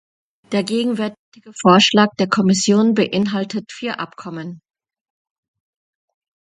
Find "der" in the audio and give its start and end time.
0.51-0.63, 2.17-2.27